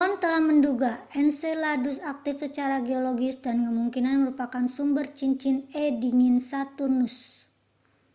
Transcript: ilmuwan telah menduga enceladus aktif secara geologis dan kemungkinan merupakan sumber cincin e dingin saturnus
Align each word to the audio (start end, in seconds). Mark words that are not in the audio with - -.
ilmuwan 0.03 0.17
telah 0.25 0.41
menduga 0.49 0.91
enceladus 1.21 1.97
aktif 2.13 2.35
secara 2.43 2.77
geologis 2.87 3.35
dan 3.45 3.57
kemungkinan 3.69 4.15
merupakan 4.25 4.65
sumber 4.75 5.05
cincin 5.17 5.55
e 5.83 5.93
dingin 6.01 6.35
saturnus 6.49 7.15